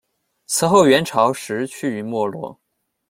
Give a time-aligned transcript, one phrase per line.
[0.47, 2.59] 此后元朝时趋于没落。